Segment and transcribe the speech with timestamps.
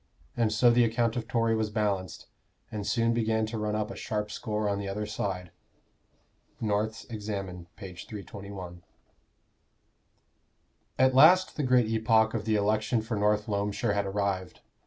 [0.35, 2.25] And so the account of Tory was balanced,
[2.71, 5.51] and soon began to run up a sharp score on the other side."
[6.59, 7.93] NORTH'S Examen, p.
[7.93, 8.81] 321.
[10.97, 14.61] At last the great epoch of the election for North Loamshire had arrived.